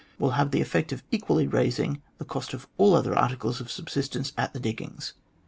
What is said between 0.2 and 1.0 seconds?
have the effect